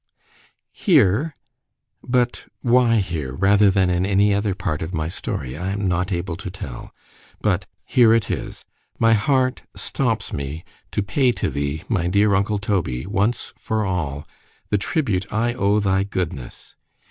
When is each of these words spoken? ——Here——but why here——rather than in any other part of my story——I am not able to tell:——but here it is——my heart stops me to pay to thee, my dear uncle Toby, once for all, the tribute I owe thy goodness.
——Here——but 0.87 2.45
why 2.63 2.95
here——rather 2.95 3.69
than 3.69 3.91
in 3.91 4.03
any 4.03 4.33
other 4.33 4.55
part 4.55 4.81
of 4.81 4.95
my 4.95 5.07
story——I 5.07 5.69
am 5.73 5.87
not 5.87 6.11
able 6.11 6.35
to 6.37 6.49
tell:——but 6.49 7.67
here 7.85 8.11
it 8.11 8.31
is——my 8.31 9.13
heart 9.13 9.61
stops 9.75 10.33
me 10.33 10.63
to 10.89 11.03
pay 11.03 11.31
to 11.33 11.51
thee, 11.51 11.83
my 11.87 12.07
dear 12.07 12.33
uncle 12.33 12.57
Toby, 12.57 13.05
once 13.05 13.53
for 13.55 13.85
all, 13.85 14.27
the 14.71 14.79
tribute 14.79 15.31
I 15.31 15.53
owe 15.53 15.79
thy 15.79 16.03
goodness. 16.03 16.75